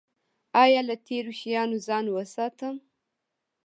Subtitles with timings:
[0.63, 2.75] ایا له تیرو شیانو ځان وساتم؟